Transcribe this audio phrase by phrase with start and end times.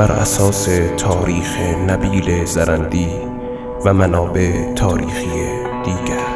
[0.00, 3.08] بر اساس تاریخ نبیل زرندی
[3.84, 5.28] و منابع تاریخی
[5.84, 6.26] دیگر.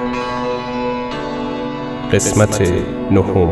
[2.13, 2.73] قسمت
[3.11, 3.49] نهم.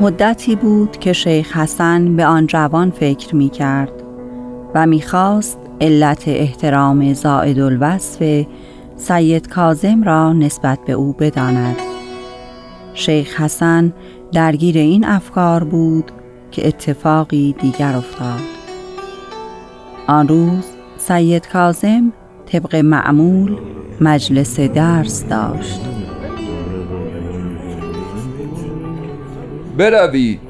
[0.00, 4.02] مدتی بود که شیخ حسن به آن جوان فکر می کرد
[4.74, 8.46] و می‌خواست علت احترام زائد الوصف
[8.96, 11.76] سید کازم را نسبت به او بداند.
[12.94, 13.92] شیخ حسن
[14.32, 16.10] درگیر این افکار بود
[16.50, 18.40] که اتفاقی دیگر افتاد.
[20.06, 20.64] آن روز
[20.96, 22.12] سید کازم
[22.46, 23.56] طبق معمول
[24.00, 25.80] مجلس درس داشت.
[29.78, 30.40] بروید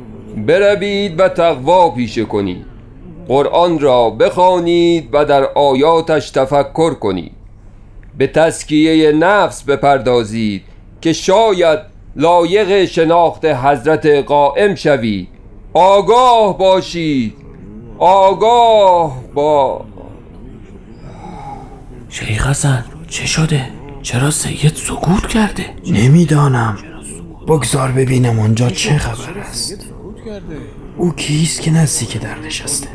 [0.46, 2.65] بروید و تقوا پیشه کنید.
[3.28, 7.32] قرآن را بخوانید و در آیاتش تفکر کنید.
[8.18, 10.62] به تسکیه نفس بپردازید
[11.00, 11.78] که شاید
[12.16, 15.28] لایق شناخت حضرت قائم شوید.
[15.74, 17.34] آگاه باشید.
[17.98, 19.84] آگاه با
[22.08, 23.66] شیخ حسن چه شده؟
[24.02, 26.78] چرا سید سکوت کرده؟ نمی‌دانم.
[27.48, 29.95] بگذار ببینم آنجا چه خبر است.
[30.96, 32.88] او کیست که نزدیک در نشسته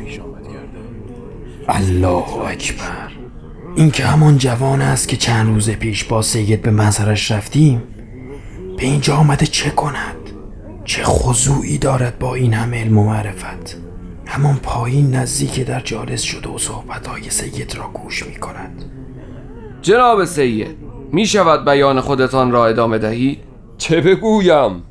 [1.68, 3.12] الله اکبر.
[3.76, 7.82] این که همان جوان است که چند روز پیش با سید به منظرش رفتیم
[8.76, 10.16] به اینجا آمده چه کند؟
[10.84, 13.76] چه خضوعی دارد با این همه علم و معرفت؟
[14.26, 18.84] همان پایین نزدیک در جالس شده و صحبتهای سید را گوش می کند
[19.82, 20.76] جناب سید
[21.12, 23.38] می شود بیان خودتان را ادامه دهید؟
[23.78, 24.82] چه بگویم؟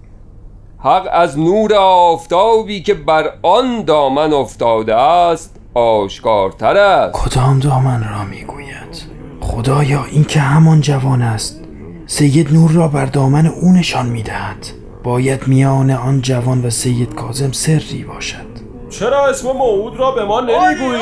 [0.83, 7.13] حق از نور آفتابی که بر آن دامن افتاده است آشکارتر است.
[7.13, 9.01] کدام دامن را می گوید
[9.41, 11.61] خدایا این که همان جوان است.
[12.07, 14.67] سید نور را بر دامن او نشان می دهد
[15.03, 18.50] باید میان آن جوان و سید کازم سری باشد.
[18.91, 21.01] چرا اسم موعود را به ما نمی‌گویی؟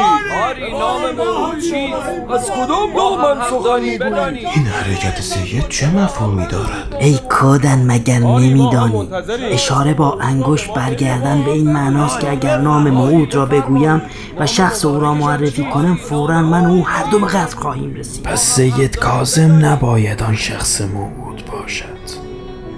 [0.49, 0.71] آری.
[0.71, 7.19] نام موعود چیست؟ از کدام دامن سخنی گویی؟ این حرکت سید چه مفهومی دارد؟ ای
[7.29, 9.09] کادن مگر نمیدانی.
[9.51, 14.01] اشاره با انگشت برگردن به این معناست که اگر نام موعود را بگویم
[14.39, 18.23] و شخص او را معرفی کنم فورا من او هر دو به قتل خواهیم رسید.
[18.23, 21.99] پس سید کازم نباید آن شخص موعود باشد.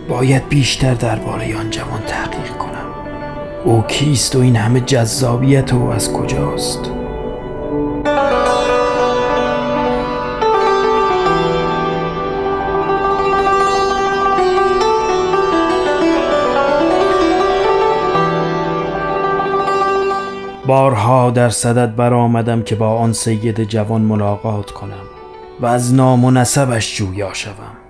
[0.09, 2.70] باید بیشتر درباره آن جوان تحقیق کنم
[3.65, 6.79] او کیست و این همه جذابیت او از کجاست؟
[20.65, 24.91] بارها در صدد برآمدم که با آن سید جوان ملاقات کنم
[25.59, 27.80] و از نام و نسبش جویا شوم.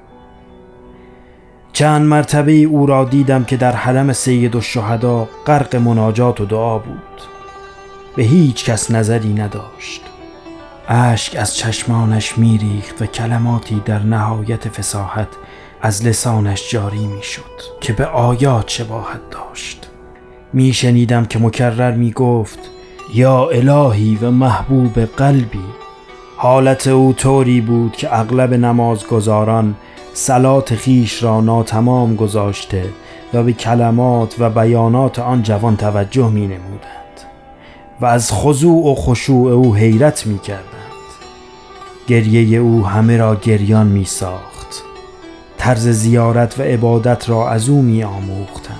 [1.82, 7.22] چند مرتبه او را دیدم که در حرم سید شهدا غرق مناجات و دعا بود.
[8.16, 10.02] به هیچ کس نظری نداشت.
[10.88, 15.28] اشک از چشمانش میریخت و کلماتی در نهایت فساحت
[15.82, 19.90] از لسانش جاری می‌شد که به آیات شباهت داشت.
[20.54, 22.60] میشنیدم که مکرر می‌گفت
[23.14, 25.66] یا الهی و محبوب قلبی.
[26.38, 29.76] حالت او طوری بود که اغلب نمازگزاران
[30.14, 32.86] سلات خیش را ناتمام گذاشته
[33.34, 37.02] و به کلمات و بیانات آن جوان توجه می نمودند
[38.02, 40.66] و از خضوع و خشوع او حیرت می کردند.
[42.08, 44.84] گریه او همه را گریان می ساخت.
[45.58, 48.78] طرز زیارت و عبادت را از او می آموختند.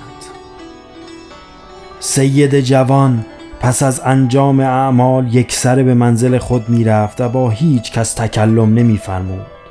[2.00, 3.24] سید جوان
[3.60, 8.14] پس از انجام اعمال یک سر به منزل خود می رفت و با هیچ کس
[8.14, 9.61] تکلم نمی فرمود.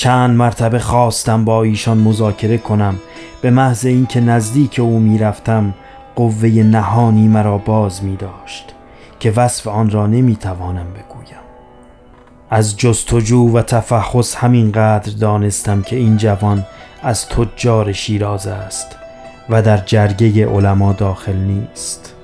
[0.00, 2.98] چند مرتبه خواستم با ایشان مذاکره کنم.
[3.40, 5.74] به محض اینکه نزدیک او می رفتم
[6.16, 8.74] قوه نهانی مرا باز می داشت
[9.18, 11.40] که وصف آن را نمی توانم بگویم.
[12.50, 16.66] از جستجو و تفحص همینقدر دانستم که این جوان
[17.02, 18.96] از تجار شیراز است
[19.48, 22.14] و در جرگه علما داخل نیست.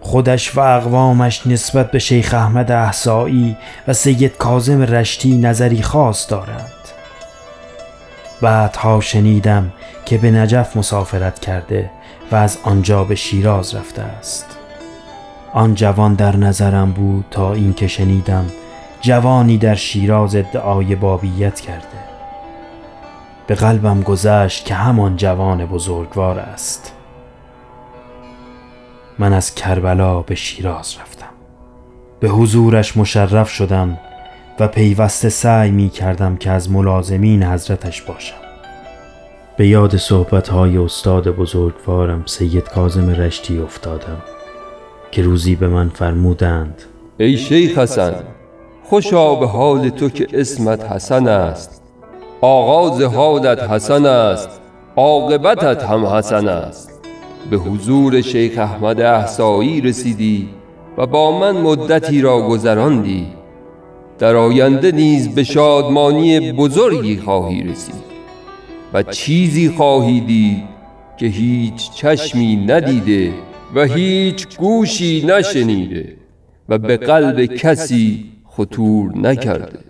[0.00, 3.56] خودش و اقوامش نسبت به شیخ احمد احسایی
[3.88, 6.70] و سید کازم رشتی نظری خاص دارند.
[8.40, 9.72] بعدها شنیدم
[10.04, 11.90] که به نجف مسافرت کرده
[12.32, 14.46] و از آنجا به شیراز رفته است.
[15.52, 18.46] آن جوان در نظرم بود تا اینکه شنیدم
[19.00, 21.86] جوانی در شیراز ادعای بابیت کرده.
[23.46, 26.92] به قلبم گذشت که همان جوان بزرگوار است.
[29.20, 31.26] من از کربلا به شیراز رفتم.
[32.20, 33.98] به حضورش مشرف شدم
[34.60, 38.36] و پیوسته سعی می کردم که از ملازمین حضرتش باشم.
[39.56, 44.22] به یاد صحبتهای استاد بزرگوارم سید کازم رشتی افتادم
[45.10, 46.82] که روزی به من فرمودند
[47.18, 48.14] ای شیخ حسن
[48.84, 51.82] خوشا به حال تو که اسمت حسن است.
[52.40, 54.48] آغاز حالت حسن است
[54.96, 56.89] عاقبتت هم حسن است.
[57.50, 60.48] به حضور شیخ احمد احسایی رسیدی
[60.98, 63.26] و با من مدتی را گذراندی.
[64.18, 68.10] در آینده نیز به شادمانی بزرگی خواهی رسید
[68.92, 70.62] و چیزی خواهی دید
[71.16, 73.32] که هیچ چشمی ندیده
[73.74, 76.16] و هیچ گوشی نشنیده
[76.68, 79.89] و به قلب کسی خطور نکرده.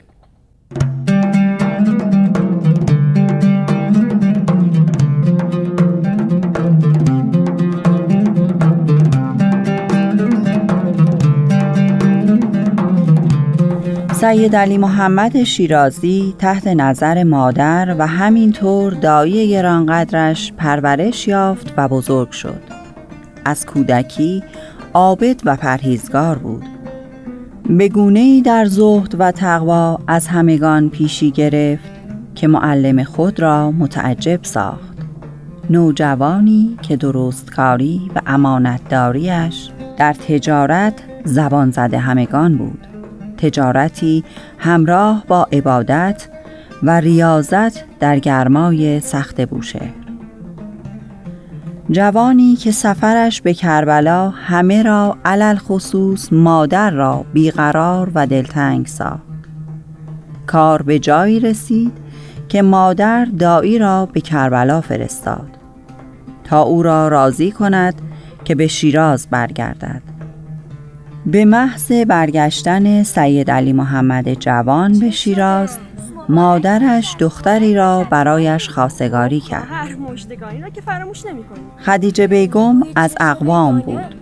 [14.21, 22.31] سید علی محمد شیرازی تحت نظر مادر و همینطور دایی گرانقدرش پرورش یافت و بزرگ
[22.31, 22.63] شد.
[23.45, 24.43] از کودکی
[24.95, 26.65] عابد و پرهیزگار بود.
[27.69, 31.91] به گونه در زهد و تقوا از همگان پیشی گرفت
[32.35, 34.99] که معلم خود را متعجب ساخت.
[35.71, 40.95] نوجوانی که درستکاری و امانتداریش در تجارت
[41.25, 42.90] زبان زده همگان بود.
[43.43, 44.25] تجارتی
[44.59, 46.29] همراه با عبادت
[46.83, 49.95] و ریاضت در گرمای سخت بوشهر.
[51.91, 59.31] جوانی که سفرش به کربلا همه را علل خصوص مادر را بیقرار و دلتنگ ساخت.
[60.47, 61.93] کار به جایی رسید
[62.49, 65.49] که مادر دایی را به کربلا فرستاد
[66.45, 67.95] تا او را راضی کند
[68.45, 70.03] که به شیراز برگردد.
[71.27, 75.79] به محض برگشتن سید علی محمد جوان به شیراز
[76.29, 79.69] مادرش دختری را برایش خواستگاری کرد.
[81.87, 84.15] خدیجه بیگم از اقوام بود.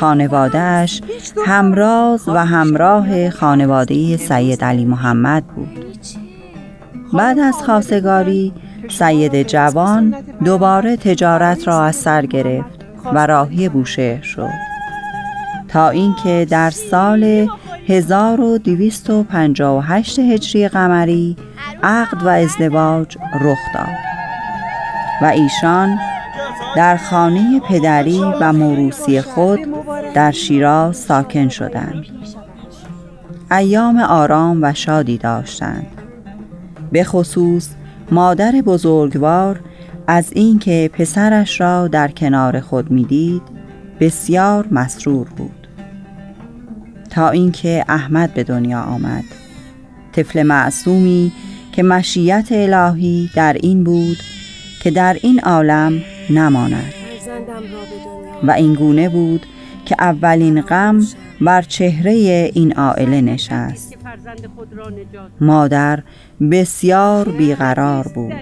[0.00, 1.00] خانوادهش
[1.46, 5.68] همراز و همراه خانواده سید علی محمد بود.
[7.12, 8.52] بعد از خواستگاری
[8.88, 10.14] سید جوان
[10.44, 14.69] دوباره تجارت را از سر گرفت و راهی بوشهر شد.
[15.72, 17.48] تا اینکه در سال
[17.88, 21.36] 1258 هجری قمری
[21.82, 23.96] عقد و ازدواج رخ داد
[25.22, 25.98] و ایشان
[26.76, 29.60] در خانه پدری و موروسی خود
[30.14, 32.04] در شیراز ساکن شدند.
[33.50, 35.86] ایام آرام و شادی داشتند.
[36.92, 37.68] به خصوص
[38.10, 39.60] مادر بزرگوار
[40.06, 43.42] از اینکه پسرش را در کنار خود می‌دید
[44.00, 45.59] بسیار مسرور بود.
[47.10, 49.24] تا اینکه احمد به دنیا آمد.
[50.12, 51.32] طفل معصومی
[51.72, 54.18] که مشیت الهی در این بود
[54.82, 55.92] که در این عالم
[56.30, 56.92] نماند.
[58.42, 59.46] و این گونه بود
[59.84, 61.00] که اولین غم
[61.40, 62.12] بر چهره
[62.54, 63.96] این عائله نشست.
[65.40, 66.02] مادر
[66.50, 68.32] بسیار بیقرار بود.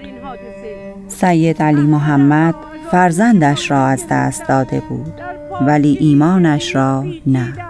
[1.07, 2.55] سید علی محمد
[2.91, 5.13] فرزندش را از دست داده بود
[5.61, 7.68] ولی ایمانش را نه.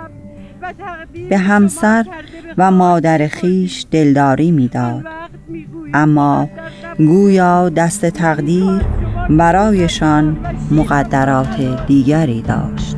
[1.30, 2.06] به همسر
[2.58, 5.04] و مادر خیش دلداری می‌داد.
[5.94, 6.50] اما
[6.98, 8.82] گویا دست تقدیر
[9.30, 10.38] برایشان
[10.72, 12.98] مقدرات دیگری داشت.